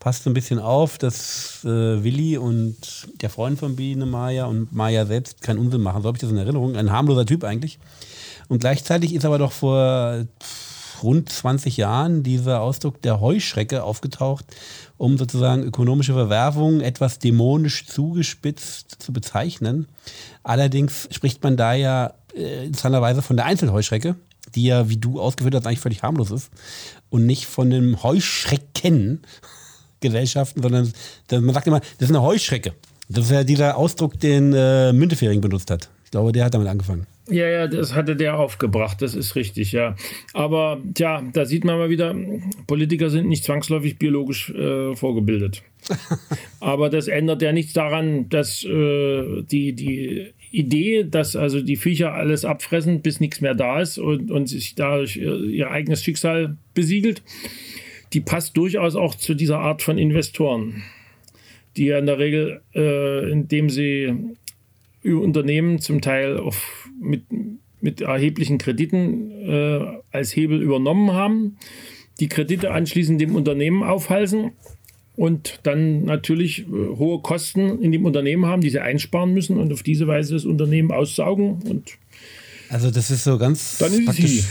passt 0.00 0.24
so 0.24 0.30
ein 0.30 0.34
bisschen 0.34 0.58
auf, 0.58 0.98
dass 0.98 1.64
äh, 1.64 2.02
Willi 2.02 2.36
und 2.36 2.76
der 3.22 3.30
Freund 3.30 3.60
von 3.60 3.76
Biene 3.76 4.06
Maya 4.06 4.46
und 4.46 4.72
Maya 4.72 5.06
selbst 5.06 5.40
keinen 5.40 5.60
Unsinn 5.60 5.82
machen. 5.82 6.02
So 6.02 6.08
habe 6.08 6.16
ich 6.16 6.20
das 6.20 6.32
in 6.32 6.36
Erinnerung. 6.36 6.74
Ein 6.74 6.90
harmloser 6.90 7.26
Typ 7.26 7.44
eigentlich. 7.44 7.78
Und 8.48 8.58
gleichzeitig 8.58 9.14
ist 9.14 9.24
aber 9.24 9.38
doch 9.38 9.52
vor 9.52 10.26
rund 11.02 11.28
20 11.28 11.76
Jahren 11.76 12.22
dieser 12.22 12.60
Ausdruck 12.60 13.02
der 13.02 13.20
Heuschrecke 13.20 13.82
aufgetaucht, 13.82 14.44
um 14.96 15.18
sozusagen 15.18 15.62
ökonomische 15.62 16.12
Verwerfung 16.12 16.80
etwas 16.80 17.18
dämonisch 17.18 17.86
zugespitzt 17.86 18.96
zu 18.98 19.12
bezeichnen. 19.12 19.88
Allerdings 20.42 21.08
spricht 21.10 21.42
man 21.42 21.56
da 21.56 21.74
ja 21.74 22.14
äh, 22.34 22.66
interessanterweise 22.66 23.22
von 23.22 23.36
der 23.36 23.46
Einzelheuschrecke, 23.46 24.16
die 24.54 24.64
ja, 24.64 24.88
wie 24.88 24.96
du 24.96 25.20
ausgeführt 25.20 25.54
hast, 25.54 25.66
eigentlich 25.66 25.80
völlig 25.80 26.02
harmlos 26.02 26.30
ist 26.30 26.50
und 27.10 27.26
nicht 27.26 27.46
von 27.46 27.70
dem 27.70 28.02
Heuschrecken, 28.02 29.22
Gesellschaften, 30.00 30.62
sondern 30.62 30.92
man 31.30 31.54
sagt 31.54 31.66
immer, 31.66 31.80
das 31.80 32.08
ist 32.08 32.10
eine 32.10 32.22
Heuschrecke. 32.22 32.74
Das 33.08 33.26
ist 33.26 33.30
ja 33.30 33.44
dieser 33.44 33.76
Ausdruck, 33.76 34.18
den 34.18 34.52
äh, 34.52 34.92
Müntefering 34.92 35.40
benutzt 35.40 35.70
hat. 35.70 35.88
Ich 36.04 36.10
glaube, 36.10 36.32
der 36.32 36.44
hat 36.44 36.54
damit 36.54 36.68
angefangen. 36.68 37.06
Ja, 37.28 37.48
ja, 37.48 37.66
das 37.66 37.94
hatte 37.94 38.14
der 38.14 38.38
aufgebracht, 38.38 39.02
das 39.02 39.16
ist 39.16 39.34
richtig, 39.34 39.72
ja. 39.72 39.96
Aber 40.32 40.80
tja, 40.94 41.24
da 41.32 41.44
sieht 41.44 41.64
man 41.64 41.76
mal 41.76 41.90
wieder, 41.90 42.14
Politiker 42.68 43.10
sind 43.10 43.28
nicht 43.28 43.42
zwangsläufig 43.42 43.98
biologisch 43.98 44.50
äh, 44.50 44.94
vorgebildet. 44.94 45.62
Aber 46.60 46.88
das 46.88 47.08
ändert 47.08 47.42
ja 47.42 47.52
nichts 47.52 47.72
daran, 47.72 48.28
dass 48.28 48.62
äh, 48.64 49.42
die, 49.42 49.72
die 49.72 50.32
Idee, 50.52 51.04
dass 51.04 51.34
also 51.34 51.60
die 51.60 51.76
Viecher 51.76 52.14
alles 52.14 52.44
abfressen, 52.44 53.02
bis 53.02 53.18
nichts 53.18 53.40
mehr 53.40 53.54
da 53.54 53.80
ist 53.80 53.98
und, 53.98 54.30
und 54.30 54.46
sich 54.46 54.76
dadurch 54.76 55.16
ihr, 55.16 55.40
ihr 55.40 55.70
eigenes 55.70 56.04
Schicksal 56.04 56.56
besiegelt, 56.74 57.22
die 58.12 58.20
passt 58.20 58.56
durchaus 58.56 58.94
auch 58.94 59.16
zu 59.16 59.34
dieser 59.34 59.58
Art 59.58 59.82
von 59.82 59.98
Investoren. 59.98 60.84
die 61.76 61.86
ja 61.86 61.98
in 61.98 62.06
der 62.06 62.18
Regel, 62.18 62.60
äh, 62.74 63.30
indem 63.30 63.68
sie 63.68 64.14
Unternehmen 65.14 65.80
zum 65.80 66.00
Teil 66.00 66.38
auf, 66.38 66.88
mit, 67.00 67.24
mit 67.80 68.00
erheblichen 68.00 68.58
Krediten 68.58 69.30
äh, 69.30 69.80
als 70.10 70.34
Hebel 70.34 70.62
übernommen 70.62 71.12
haben, 71.12 71.56
die 72.20 72.28
Kredite 72.28 72.72
anschließend 72.72 73.20
dem 73.20 73.34
Unternehmen 73.34 73.82
aufhalsen 73.82 74.52
und 75.16 75.60
dann 75.62 76.04
natürlich 76.04 76.60
äh, 76.60 76.96
hohe 76.96 77.20
Kosten 77.20 77.80
in 77.80 77.92
dem 77.92 78.04
Unternehmen 78.04 78.46
haben, 78.46 78.62
die 78.62 78.70
sie 78.70 78.80
einsparen 78.80 79.32
müssen 79.32 79.58
und 79.58 79.72
auf 79.72 79.82
diese 79.82 80.06
Weise 80.06 80.34
das 80.34 80.44
Unternehmen 80.44 80.92
aussaugen 80.92 81.62
und 81.68 81.92
also 82.68 82.90
das 82.90 83.10
ist 83.10 83.24
so 83.24 83.38
ganz 83.38 83.78
dann 83.78 83.92
ist 83.92 84.04
praktisch 84.04 84.44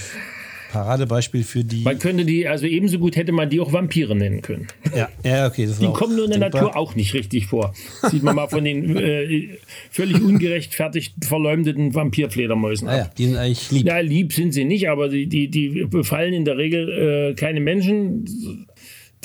Paradebeispiel 0.75 1.43
für 1.45 1.63
die. 1.63 1.83
Man 1.83 1.99
könnte 1.99 2.25
die, 2.25 2.49
also 2.49 2.65
ebenso 2.65 2.99
gut 2.99 3.15
hätte 3.15 3.31
man 3.31 3.49
die 3.49 3.61
auch 3.61 3.71
Vampire 3.71 4.13
nennen 4.13 4.41
können. 4.41 4.67
Ja, 4.93 5.07
ja 5.23 5.47
okay. 5.47 5.69
die 5.79 5.87
kommen 5.87 6.17
nur 6.17 6.25
in 6.25 6.31
der 6.31 6.41
denkbar. 6.41 6.63
Natur 6.63 6.75
auch 6.75 6.95
nicht 6.95 7.13
richtig 7.13 7.47
vor. 7.47 7.73
Sieht 8.11 8.23
man 8.23 8.35
mal 8.35 8.49
von 8.49 8.65
den 8.65 8.97
äh, 8.97 9.57
völlig 9.89 10.21
ungerechtfertigt 10.21 11.13
verleumdeten 11.23 11.95
Vampirfledermäusen 11.95 12.89
ah, 12.89 12.97
ja, 12.97 13.09
die 13.17 13.27
sind 13.27 13.37
eigentlich 13.37 13.71
lieb. 13.71 13.87
Ja, 13.87 13.99
lieb 13.99 14.33
sind 14.33 14.51
sie 14.51 14.65
nicht, 14.65 14.89
aber 14.89 15.07
die, 15.07 15.27
die, 15.27 15.49
die 15.49 15.85
befallen 15.85 16.33
in 16.33 16.43
der 16.43 16.57
Regel 16.57 17.31
äh, 17.31 17.35
keine 17.35 17.61
Menschen 17.61 18.67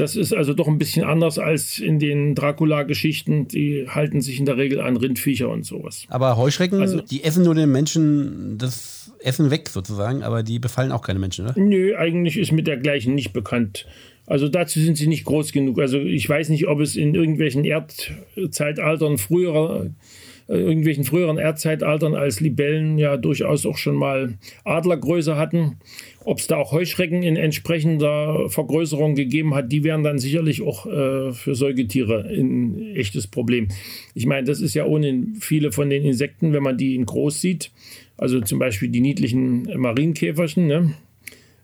das 0.01 0.17
ist 0.17 0.33
also 0.33 0.55
doch 0.55 0.67
ein 0.67 0.79
bisschen 0.79 1.05
anders 1.05 1.39
als 1.39 1.79
in 1.79 1.99
den 1.99 2.35
Dracula-Geschichten. 2.35 3.49
Die 3.49 3.87
halten 3.89 4.21
sich 4.21 4.39
in 4.39 4.47
der 4.47 4.57
Regel 4.57 4.81
an 4.81 4.97
Rindviecher 4.97 5.49
und 5.49 5.65
sowas. 5.65 6.05
Aber 6.09 6.37
Heuschrecken, 6.37 6.81
also, 6.81 7.01
die 7.01 7.23
essen 7.23 7.45
nur 7.45 7.55
den 7.55 7.71
Menschen 7.71 8.57
das 8.59 9.13
Essen 9.21 9.51
weg 9.51 9.69
sozusagen, 9.69 10.23
aber 10.23 10.43
die 10.43 10.59
befallen 10.59 10.93
auch 10.93 11.03
keine 11.03 11.19
Menschen, 11.19 11.45
oder? 11.45 11.55
Nö, 11.59 11.95
eigentlich 11.97 12.39
ist 12.39 12.53
mit 12.53 12.67
dergleichen 12.67 13.15
nicht 13.15 13.33
bekannt. 13.33 13.87
Also 14.27 14.49
dazu 14.49 14.81
sind 14.81 14.97
sie 14.97 15.09
nicht 15.09 15.25
groß 15.25 15.53
genug. 15.53 15.81
Also 15.81 15.99
ich 15.99 16.29
weiß 16.29 16.49
nicht, 16.49 16.69
ob 16.69 16.81
es 16.81 16.97
in 16.97 17.15
irgendwelchen 17.15 17.65
Erdzeitaltern 17.65 19.19
früherer 19.19 19.91
irgendwelchen 20.57 21.05
früheren 21.05 21.39
Erdzeitaltern 21.39 22.15
als 22.15 22.41
Libellen 22.41 22.99
ja 22.99 23.17
durchaus 23.17 23.65
auch 23.67 23.77
schon 23.77 23.95
mal 23.95 24.35
Adlergröße 24.65 25.37
hatten. 25.37 25.77
Ob 26.25 26.39
es 26.39 26.49
da 26.49 26.57
auch 26.57 26.73
Heuschrecken 26.73 27.23
in 27.23 27.37
entsprechender 27.37 28.49
Vergrößerung 28.49 29.15
gegeben 29.15 29.55
hat, 29.55 29.71
die 29.71 29.85
wären 29.85 30.03
dann 30.03 30.19
sicherlich 30.19 30.63
auch 30.63 30.87
äh, 30.87 31.33
für 31.33 31.55
Säugetiere 31.55 32.25
ein 32.29 32.95
echtes 32.97 33.27
Problem. 33.27 33.69
Ich 34.15 34.27
meine, 34.27 34.47
das 34.47 34.61
ist 34.61 34.75
ja 34.75 34.85
ohne 34.85 35.27
viele 35.39 35.73
von 35.73 35.89
den 35.89 36.05
Insekten, 36.05 36.53
wenn 36.53 36.63
man 36.63 36.77
die 36.77 36.97
in 36.97 37.07
groß 37.07 37.41
sieht, 37.41 37.71
also 38.19 38.41
zum 38.41 38.59
Beispiel 38.59 38.89
die 38.89 39.01
niedlichen 39.01 39.69
Marienkäferchen, 39.81 40.67
ne? 40.67 40.95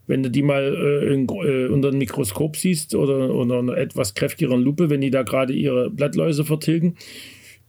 wenn 0.07 0.23
du 0.23 0.31
die 0.31 0.43
mal 0.43 0.62
äh, 0.62 1.12
in, 1.12 1.28
äh, 1.28 1.66
unter 1.66 1.90
dem 1.90 1.99
Mikroskop 1.99 2.57
siehst 2.57 2.95
oder 2.95 3.35
unter 3.35 3.59
einer 3.59 3.76
etwas 3.76 4.14
kräftigeren 4.14 4.62
Lupe, 4.62 4.88
wenn 4.90 5.00
die 5.00 5.11
da 5.11 5.23
gerade 5.23 5.52
ihre 5.52 5.90
Blattläuse 5.90 6.45
vertilgen, 6.45 6.97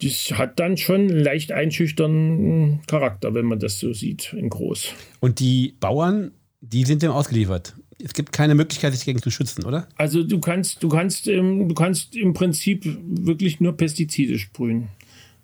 das 0.01 0.31
hat 0.37 0.59
dann 0.59 0.77
schon 0.77 1.09
einen 1.09 1.19
leicht 1.19 1.51
einschüchternden 1.51 2.81
Charakter, 2.87 3.33
wenn 3.33 3.45
man 3.45 3.59
das 3.59 3.79
so 3.79 3.93
sieht, 3.93 4.33
in 4.33 4.49
groß. 4.49 4.93
Und 5.19 5.39
die 5.39 5.75
Bauern, 5.79 6.31
die 6.61 6.83
sind 6.83 7.01
dem 7.01 7.11
ausgeliefert. 7.11 7.75
Es 8.03 8.13
gibt 8.13 8.31
keine 8.31 8.53
Möglichkeit, 8.53 8.93
sich 8.93 9.01
dagegen 9.01 9.21
zu 9.23 9.31
schützen, 9.31 9.65
oder? 9.65 9.87
Also 9.95 10.23
du 10.23 10.39
kannst, 10.39 10.83
du 10.83 10.89
kannst, 10.89 11.25
du 11.25 11.73
kannst 11.73 12.15
im 12.15 12.33
Prinzip 12.33 12.85
wirklich 12.85 13.59
nur 13.59 13.75
Pestizide 13.75 14.37
sprühen. 14.37 14.89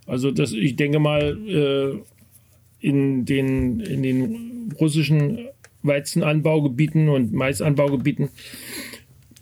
Also 0.05 0.29
das, 0.29 0.51
ich 0.51 0.75
denke 0.75 1.00
mal, 1.00 1.38
äh, 1.48 2.88
in, 2.88 3.25
den, 3.25 3.79
in 3.79 4.03
den 4.03 4.74
russischen 4.79 5.48
Weizenanbaugebieten 5.81 7.10
und 7.10 7.33
Maisanbaugebieten 7.33 8.29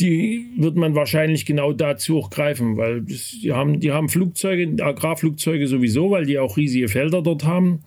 die 0.01 0.47
wird 0.57 0.75
man 0.75 0.95
wahrscheinlich 0.95 1.45
genau 1.45 1.73
dazu 1.73 2.17
auch 2.17 2.29
greifen, 2.29 2.77
weil 2.77 3.01
die, 3.01 3.51
haben, 3.51 3.79
die 3.79 3.91
haben 3.91 4.09
Flugzeuge, 4.09 4.83
Agrarflugzeuge 4.83 5.67
sowieso, 5.67 6.09
weil 6.11 6.25
die 6.25 6.39
auch 6.39 6.57
riesige 6.57 6.87
Felder 6.87 7.21
dort 7.21 7.43
haben. 7.43 7.81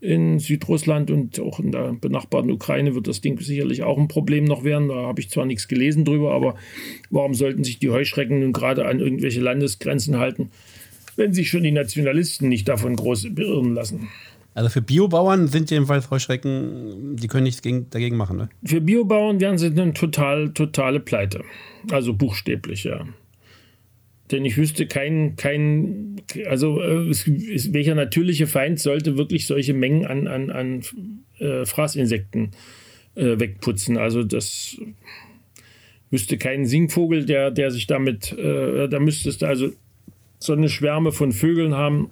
In 0.00 0.38
Südrussland 0.38 1.10
und 1.10 1.38
auch 1.40 1.60
in 1.60 1.72
der 1.72 1.92
benachbarten 1.92 2.50
Ukraine 2.50 2.94
wird 2.94 3.06
das 3.06 3.20
Ding 3.20 3.38
sicherlich 3.38 3.82
auch 3.82 3.98
ein 3.98 4.08
Problem 4.08 4.44
noch 4.44 4.64
werden. 4.64 4.88
Da 4.88 4.94
habe 4.94 5.20
ich 5.20 5.28
zwar 5.28 5.44
nichts 5.44 5.68
gelesen 5.68 6.06
drüber, 6.06 6.32
aber 6.32 6.54
warum 7.10 7.34
sollten 7.34 7.64
sich 7.64 7.78
die 7.78 7.90
Heuschrecken 7.90 8.40
nun 8.40 8.54
gerade 8.54 8.86
an 8.86 8.98
irgendwelche 8.98 9.42
Landesgrenzen 9.42 10.16
halten, 10.16 10.50
wenn 11.16 11.34
sich 11.34 11.50
schon 11.50 11.64
die 11.64 11.70
Nationalisten 11.70 12.48
nicht 12.48 12.66
davon 12.66 12.96
groß 12.96 13.34
beirren 13.34 13.74
lassen? 13.74 14.08
Also 14.54 14.68
für 14.68 14.82
Biobauern 14.82 15.46
sind 15.46 15.70
jedenfalls 15.70 16.10
Heuschrecken, 16.10 17.16
die 17.16 17.28
können 17.28 17.44
nichts 17.44 17.62
gegen, 17.62 17.88
dagegen 17.90 18.16
machen, 18.16 18.36
ne? 18.36 18.48
Für 18.64 18.80
Biobauern 18.80 19.40
wären 19.40 19.58
sie 19.58 19.66
eine 19.66 19.92
total, 19.94 20.52
totale 20.52 21.00
Pleite. 21.00 21.44
Also 21.90 22.14
buchstäblich, 22.14 22.84
ja. 22.84 23.06
Denn 24.30 24.44
ich 24.44 24.56
wüsste 24.56 24.86
kein, 24.86 25.36
kein 25.36 26.20
also 26.48 26.80
äh, 26.80 27.08
es, 27.08 27.26
es, 27.26 27.72
welcher 27.72 27.94
natürliche 27.94 28.46
Feind 28.46 28.78
sollte 28.78 29.16
wirklich 29.16 29.46
solche 29.46 29.74
Mengen 29.74 30.06
an, 30.06 30.26
an, 30.28 30.50
an 30.50 30.82
äh, 31.38 31.64
Fraßinsekten 31.64 32.50
äh, 33.16 33.38
wegputzen. 33.40 33.96
Also 33.96 34.22
das 34.22 34.76
wüsste 36.10 36.38
kein 36.38 36.66
Singvogel, 36.66 37.24
der, 37.24 37.50
der 37.50 37.70
sich 37.70 37.86
damit, 37.86 38.32
äh, 38.32 38.88
da 38.88 38.98
müsstest 39.00 39.42
du 39.42 39.46
also 39.46 39.70
so 40.38 40.52
eine 40.52 40.68
Schwärme 40.68 41.12
von 41.12 41.32
Vögeln 41.32 41.74
haben, 41.74 42.10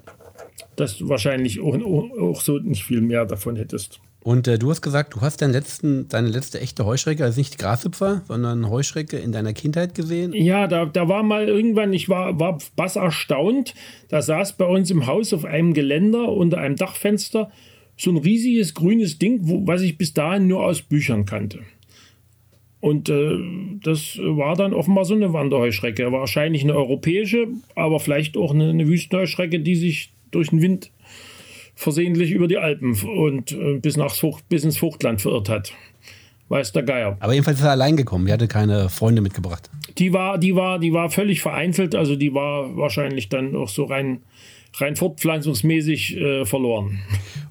dass 0.81 0.99
du 0.99 1.09
wahrscheinlich 1.09 1.61
auch, 1.61 1.75
auch 2.21 2.41
so 2.41 2.59
nicht 2.59 2.85
viel 2.85 3.01
mehr 3.01 3.25
davon 3.27 3.57
hättest. 3.57 4.01
Und 4.21 4.49
äh, 4.49 4.59
du 4.59 4.71
hast 4.71 4.83
gesagt, 4.83 5.15
du 5.15 5.21
hast 5.21 5.41
deinen 5.41 5.53
letzten, 5.53 6.09
deine 6.09 6.29
letzte 6.29 6.61
echte 6.61 6.85
Heuschrecke, 6.85 7.25
also 7.25 7.39
nicht 7.41 7.59
Grashüpfer, 7.59 8.23
sondern 8.27 8.69
Heuschrecke 8.69 9.17
in 9.17 9.33
deiner 9.33 9.53
Kindheit 9.53 9.95
gesehen? 9.95 10.33
Ja, 10.35 10.67
da, 10.67 10.87
da 10.87 11.09
war 11.09 11.23
mal 11.23 11.49
irgendwann, 11.49 11.93
ich 11.93 12.09
war, 12.09 12.39
war 12.39 12.59
bass 12.77 12.97
erstaunt, 12.97 13.75
da 14.09 14.21
saß 14.21 14.55
bei 14.55 14.67
uns 14.67 14.91
im 14.91 15.07
Haus 15.07 15.33
auf 15.33 15.45
einem 15.45 15.73
Geländer 15.73 16.33
unter 16.33 16.59
einem 16.59 16.77
Dachfenster 16.77 17.51
so 17.97 18.11
ein 18.11 18.17
riesiges 18.17 18.75
grünes 18.75 19.19
Ding, 19.19 19.41
wo, 19.43 19.67
was 19.67 19.83
ich 19.83 19.99
bis 19.99 20.15
dahin 20.15 20.47
nur 20.47 20.65
aus 20.65 20.83
Büchern 20.83 21.25
kannte. 21.25 21.61
Und 22.81 23.09
äh, 23.09 23.39
das 23.83 24.19
war 24.19 24.57
dann 24.57 24.73
offenbar 24.73 25.05
so 25.05 25.15
eine 25.15 25.33
Wanderheuschrecke. 25.33 26.13
Wahrscheinlich 26.13 26.63
eine 26.63 26.77
europäische, 26.77 27.49
aber 27.75 27.99
vielleicht 27.99 28.37
auch 28.37 28.55
eine, 28.55 28.71
eine 28.71 28.87
Wüstenheuschrecke, 28.87 29.59
die 29.61 29.75
sich 29.75 30.13
durch 30.31 30.51
den 30.51 30.63
Wind 30.63 30.91
versehentlich 31.75 32.33
über 32.33 32.49
die 32.49 32.59
Alpen 32.59 32.95
und 33.03 33.53
äh, 33.53 33.79
bis, 33.79 33.97
nach 33.97 34.13
Frucht, 34.15 34.49
bis 34.49 34.65
ins 34.65 34.79
Fruchtland 34.79 35.21
verirrt 35.21 35.49
hat. 35.49 35.73
Weiß 36.49 36.73
der 36.73 36.83
Geier. 36.83 37.17
Aber 37.21 37.35
jedenfalls 37.35 37.59
ist 37.59 37.65
er 37.65 37.73
allein 37.73 37.97
gekommen. 37.97 38.27
Er 38.27 38.35
hatte 38.35 38.49
keine 38.49 38.89
Freunde 38.89 39.21
mitgebracht. 39.21 39.71
Die 39.99 40.13
war, 40.13 40.39
die 40.39 40.57
war, 40.57 40.79
die 40.79 40.93
war 40.93 41.11
völlig 41.11 41.41
vereinzelt. 41.41 41.95
Also 41.95 42.17
die 42.17 42.35
war 42.35 42.77
wahrscheinlich 42.77 43.29
dann 43.29 43.55
auch 43.55 43.69
so 43.69 43.85
rein, 43.85 44.23
rein 44.79 44.97
fortpflanzungsmäßig 44.97 46.17
äh, 46.17 46.47
verloren. 46.47 47.01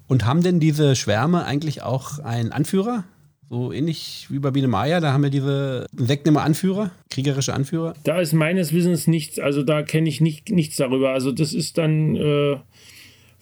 Und 0.08 0.26
haben 0.26 0.42
denn 0.42 0.58
diese 0.58 0.96
Schwärme 0.96 1.44
eigentlich 1.44 1.82
auch 1.82 2.18
einen 2.18 2.50
Anführer? 2.50 3.04
So 3.50 3.72
ähnlich 3.72 4.26
wie 4.28 4.40
bei 4.40 4.50
Biene 4.50 4.68
Maya, 4.68 5.00
da 5.00 5.12
haben 5.12 5.22
wir 5.22 5.30
diese 5.30 5.86
immer 6.24 6.42
Anführer, 6.42 6.90
kriegerische 7.08 7.54
Anführer. 7.54 7.94
Da 8.04 8.20
ist 8.20 8.34
meines 8.34 8.74
Wissens 8.74 9.06
nichts, 9.06 9.38
also 9.38 9.62
da 9.62 9.82
kenne 9.82 10.08
ich 10.08 10.20
nicht, 10.20 10.50
nichts 10.50 10.76
darüber. 10.76 11.10
Also 11.10 11.32
das 11.32 11.54
ist 11.54 11.78
dann, 11.78 12.14
äh, 12.16 12.56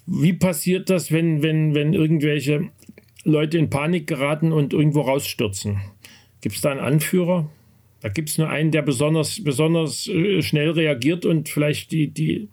wie 0.07 0.33
passiert 0.33 0.91
das, 0.91 1.11
wenn, 1.11 1.43
wenn, 1.43 1.75
wenn 1.75 1.93
irgendwelche 1.93 2.71
Leute 3.25 3.59
in 3.59 3.69
Panik 3.69 4.07
geraten 4.07 4.53
und 4.53 4.73
irgendwo 4.73 5.01
rausstürzen? 5.01 5.81
Gibt 6.41 6.55
es 6.55 6.61
da 6.61 6.71
einen 6.71 6.81
Anführer? 6.81 7.51
Da 8.01 8.09
gibt 8.09 8.29
es 8.29 8.39
nur 8.39 8.49
einen, 8.49 8.71
der 8.71 8.83
besonders, 8.83 9.43
besonders 9.43 10.07
äh, 10.07 10.41
schnell 10.43 10.71
reagiert 10.71 11.25
und 11.25 11.49
vielleicht 11.49 11.91
die, 11.91 12.07
die 12.07 12.49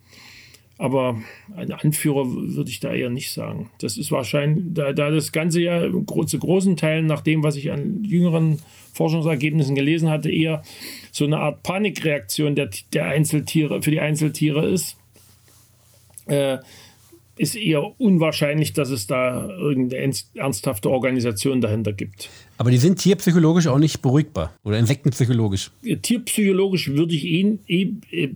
aber 0.78 1.22
ein 1.56 1.72
Anführer 1.72 2.26
würde 2.28 2.70
ich 2.70 2.80
da 2.80 2.94
eher 2.94 3.10
nicht 3.10 3.32
sagen. 3.32 3.70
Das 3.80 3.98
ist 3.98 4.12
wahrscheinlich, 4.12 4.66
da, 4.74 4.92
da 4.94 5.12
das 5.12 5.32
Ganze 5.32 5.62
ja 5.62 5.82
zu 6.26 6.40
großen 6.40 6.78
Teilen 6.78 7.06
nach 7.06 7.22
dem, 7.22 7.44
was 7.44 7.56
ich 7.56 7.72
an 7.72 8.04
jüngeren 8.04 8.60
Forschungsergebnissen 8.94 9.76
gelesen 9.76 10.10
hatte, 10.10 10.32
eher 10.32 10.64
so 11.12 11.26
eine 11.26 11.40
Art 11.40 11.64
Panikreaktion 11.64 12.56
der, 12.56 12.70
der 12.94 13.06
Einzeltiere, 13.06 13.82
für 13.82 13.92
die 13.92 14.00
Einzeltiere 14.00 14.68
ist. 14.68 14.98
Äh, 16.26 16.58
ist 17.36 17.56
eher 17.56 18.00
unwahrscheinlich, 18.00 18.74
dass 18.74 18.90
es 18.90 19.08
da 19.08 19.50
irgendeine 19.50 20.14
ernsthafte 20.36 20.90
Organisation 20.90 21.62
dahinter 21.62 21.94
gibt. 21.94 22.30
Aber 22.58 22.70
die 22.70 22.78
sind 22.78 23.00
tierpsychologisch 23.00 23.68
auch 23.68 23.80
nicht 23.80 24.02
beruhigbar 24.02 24.54
oder 24.64 24.78
insektenpsychologisch. 24.78 25.72
Tierpsychologisch 26.02 26.90
würde 26.90 27.16
ich 27.16 27.26
ihn 27.26 27.60
eh 27.68 27.90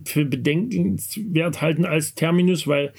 für 0.04 0.24
bedenkenswert 0.24 1.60
halten 1.60 1.84
als 1.84 2.14
Terminus, 2.14 2.66
weil 2.66 2.92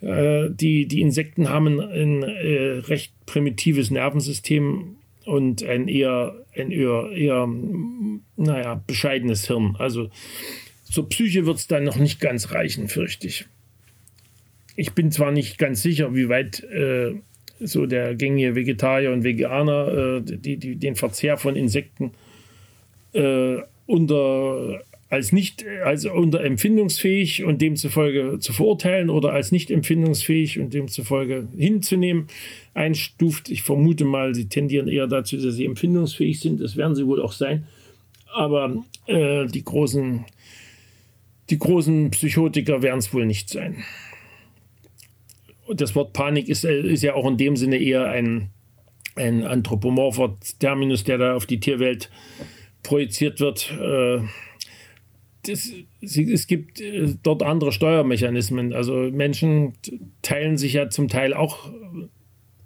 äh, 0.00 0.50
die, 0.50 0.86
die 0.86 1.00
Insekten 1.00 1.48
haben 1.48 1.80
ein, 1.80 2.22
äh, 2.24 2.80
recht 2.86 3.12
primitives 3.26 3.90
Nervensystem 3.90 4.96
und 5.24 5.62
ein 5.62 5.86
eher, 5.86 6.34
ein 6.56 6.72
eher, 6.72 7.10
eher 7.12 7.48
naja, 8.36 8.82
bescheidenes 8.86 9.46
Hirn. 9.46 9.76
Also 9.78 10.10
zur 10.82 11.08
Psyche 11.08 11.46
wird 11.46 11.58
es 11.58 11.68
dann 11.68 11.84
noch 11.84 11.96
nicht 11.96 12.18
ganz 12.18 12.50
reichen, 12.50 12.88
fürchte 12.88 13.28
ich 13.28 13.46
ich 14.76 14.92
bin 14.92 15.10
zwar 15.10 15.32
nicht 15.32 15.58
ganz 15.58 15.82
sicher, 15.82 16.14
wie 16.14 16.28
weit 16.28 16.62
äh, 16.64 17.14
so 17.60 17.86
der 17.86 18.14
gängige 18.14 18.54
Vegetarier 18.54 19.12
und 19.12 19.24
Veganer 19.24 20.18
äh, 20.18 20.22
die, 20.22 20.56
die, 20.56 20.76
den 20.76 20.96
Verzehr 20.96 21.36
von 21.36 21.56
Insekten 21.56 22.12
äh, 23.12 23.56
unter 23.86 24.82
als 25.08 25.30
nicht 25.30 25.66
als 25.84 26.06
unter 26.06 26.42
empfindungsfähig 26.42 27.44
und 27.44 27.60
demzufolge 27.60 28.38
zu 28.40 28.54
verurteilen 28.54 29.10
oder 29.10 29.32
als 29.32 29.52
nicht 29.52 29.70
empfindungsfähig 29.70 30.58
und 30.58 30.72
demzufolge 30.72 31.46
hinzunehmen 31.54 32.28
einstuft. 32.72 33.50
Ich 33.50 33.62
vermute 33.62 34.06
mal, 34.06 34.34
sie 34.34 34.48
tendieren 34.48 34.88
eher 34.88 35.06
dazu, 35.06 35.36
dass 35.36 35.54
sie 35.54 35.66
empfindungsfähig 35.66 36.40
sind. 36.40 36.62
Das 36.62 36.78
werden 36.78 36.94
sie 36.94 37.06
wohl 37.06 37.20
auch 37.20 37.32
sein. 37.32 37.66
Aber 38.32 38.82
äh, 39.06 39.46
die 39.48 39.62
großen 39.62 40.24
die 41.50 41.58
großen 41.58 42.10
Psychotiker 42.12 42.80
werden 42.80 43.00
es 43.00 43.12
wohl 43.12 43.26
nicht 43.26 43.50
sein. 43.50 43.84
Das 45.74 45.94
Wort 45.94 46.12
Panik 46.12 46.48
ist, 46.48 46.64
äh, 46.64 46.80
ist 46.80 47.02
ja 47.02 47.14
auch 47.14 47.26
in 47.26 47.36
dem 47.36 47.56
Sinne 47.56 47.76
eher 47.76 48.06
ein, 48.06 48.50
ein 49.16 49.44
anthropomorpher 49.44 50.36
Terminus, 50.58 51.04
der 51.04 51.18
da 51.18 51.34
auf 51.34 51.46
die 51.46 51.60
Tierwelt 51.60 52.10
projiziert 52.82 53.40
wird. 53.40 53.72
Äh, 53.80 54.20
das, 55.44 55.72
es 56.00 56.46
gibt 56.46 56.80
äh, 56.80 57.14
dort 57.22 57.42
andere 57.42 57.72
Steuermechanismen. 57.72 58.72
Also 58.72 58.94
Menschen 58.94 59.74
teilen 60.22 60.56
sich 60.56 60.74
ja 60.74 60.88
zum 60.88 61.08
Teil 61.08 61.34
auch 61.34 61.70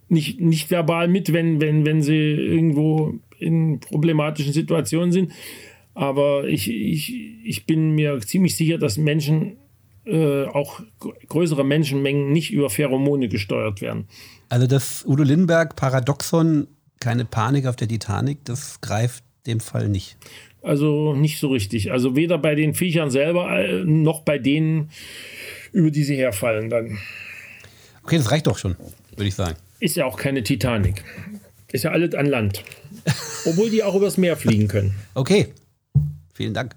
nicht, 0.08 0.40
nicht 0.40 0.70
verbal 0.70 1.08
mit, 1.08 1.32
wenn, 1.32 1.60
wenn, 1.60 1.84
wenn 1.84 2.02
sie 2.02 2.16
irgendwo 2.16 3.14
in 3.38 3.80
problematischen 3.80 4.52
Situationen 4.52 5.12
sind. 5.12 5.32
Aber 5.94 6.46
ich, 6.46 6.70
ich, 6.70 7.14
ich 7.44 7.66
bin 7.66 7.92
mir 7.92 8.20
ziemlich 8.20 8.54
sicher, 8.54 8.78
dass 8.78 8.98
Menschen, 8.98 9.56
äh, 10.06 10.44
auch 10.44 10.80
größere 11.28 11.64
Menschenmengen, 11.64 12.32
nicht 12.32 12.52
über 12.52 12.70
Pheromone 12.70 13.28
gesteuert 13.28 13.80
werden. 13.80 14.06
Also 14.48 14.66
das 14.66 15.04
Udo 15.06 15.22
Lindenberg-Paradoxon, 15.22 16.68
keine 17.00 17.25
Panik 17.25 17.66
auf 17.66 17.76
der 17.76 17.88
Titanic, 17.88 18.44
das 18.44 18.80
greift 18.80 19.25
dem 19.46 19.60
Fall 19.60 19.88
nicht. 19.88 20.16
Also 20.62 21.14
nicht 21.14 21.38
so 21.38 21.48
richtig. 21.48 21.92
Also 21.92 22.16
weder 22.16 22.38
bei 22.38 22.54
den 22.54 22.75
Viechern 22.75 23.10
selber 23.10 23.50
äh, 23.58 23.84
noch 23.84 24.22
bei 24.22 24.38
denen, 24.38 24.90
über 25.72 25.90
die 25.90 26.02
sie 26.02 26.16
herfallen 26.16 26.70
dann. 26.70 26.98
Okay, 28.02 28.18
das 28.18 28.30
reicht 28.30 28.46
doch 28.46 28.58
schon, 28.58 28.76
würde 29.16 29.28
ich 29.28 29.34
sagen. 29.34 29.56
Ist 29.78 29.96
ja 29.96 30.06
auch 30.06 30.16
keine 30.16 30.42
Titanic. 30.42 31.04
Ist 31.70 31.84
ja 31.84 31.90
alles 31.90 32.14
an 32.14 32.26
Land. 32.26 32.64
Obwohl 33.44 33.70
die 33.70 33.82
auch 33.82 33.94
übers 33.94 34.16
Meer 34.16 34.36
fliegen 34.36 34.68
können. 34.68 34.94
Okay, 35.14 35.52
vielen 36.32 36.54
Dank. 36.54 36.75